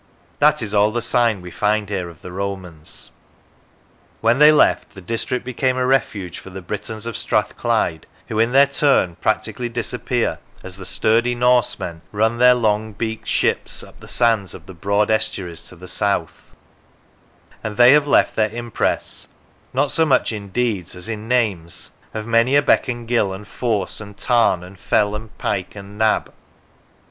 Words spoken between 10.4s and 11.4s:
as the sturdy